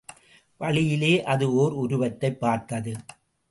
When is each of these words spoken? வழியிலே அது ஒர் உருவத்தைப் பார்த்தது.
வழியிலே 0.57 1.23
அது 1.23 1.47
ஒர் 1.49 1.71
உருவத்தைப் 1.71 2.39
பார்த்தது. 2.39 2.95